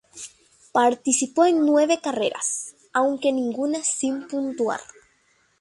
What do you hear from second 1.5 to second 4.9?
nueve carreras, aunque ninguna sin puntuar.